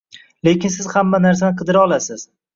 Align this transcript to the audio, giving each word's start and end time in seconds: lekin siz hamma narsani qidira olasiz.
lekin 0.47 0.73
siz 0.77 0.87
hamma 0.95 1.21
narsani 1.27 1.61
qidira 1.61 1.85
olasiz. 1.91 2.27